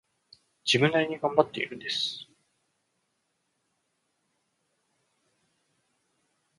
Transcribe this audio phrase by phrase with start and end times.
[0.65, 2.27] 自分なりに頑張っているんです